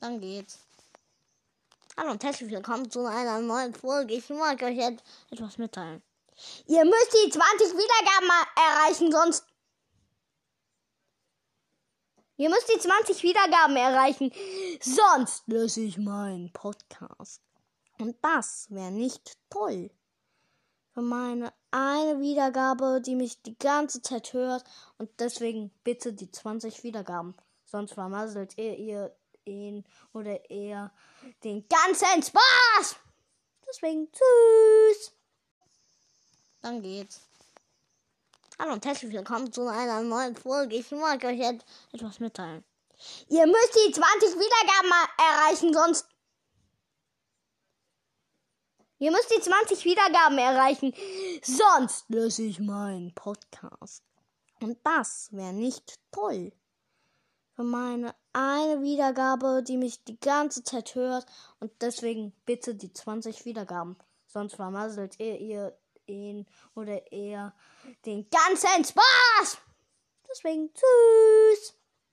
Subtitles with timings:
[0.00, 0.60] Dann geht's.
[1.96, 4.14] Hallo und herzlich willkommen zu einer neuen Folge.
[4.14, 6.00] Ich mag euch jetzt etwas mitteilen.
[6.66, 9.44] Ihr müsst die 20 Wiedergaben erreichen, sonst.
[12.36, 14.32] Ihr müsst die 20 Wiedergaben erreichen,
[14.80, 17.42] sonst löse ich meinen Podcast.
[17.98, 19.90] Und das wäre nicht toll.
[20.94, 24.62] Für meine eine Wiedergabe, die mich die ganze Zeit hört.
[24.98, 27.34] Und deswegen bitte die 20 Wiedergaben.
[27.64, 29.16] Sonst vermasselt ihr, ihr
[29.48, 30.92] ihn oder eher
[31.42, 32.96] den ganzen Spaß.
[33.68, 35.12] Deswegen tschüss.
[36.60, 37.20] Dann geht's.
[38.58, 40.76] Hallo und herzlich willkommen zu einer neuen Folge.
[40.76, 42.64] Ich mag euch jetzt etwas mitteilen.
[43.28, 46.08] Ihr müsst die 20 Wiedergaben erreichen, sonst.
[48.98, 50.92] Ihr müsst die 20 Wiedergaben erreichen,
[51.42, 54.02] sonst löse ich meinen Podcast.
[54.60, 56.52] Und das wäre nicht toll.
[57.54, 61.26] Für meine eine Wiedergabe, die mich die ganze Zeit hört.
[61.58, 63.96] Und deswegen bitte die 20 Wiedergaben.
[64.28, 67.52] Sonst vermasselt ihr, ihr ihn oder eher
[68.06, 69.58] den ganzen Spaß.
[70.30, 71.37] Deswegen tschüss.